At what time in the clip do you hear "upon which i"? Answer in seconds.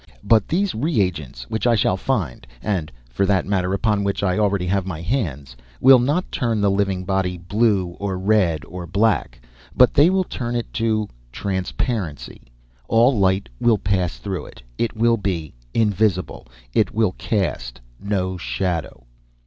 3.71-4.39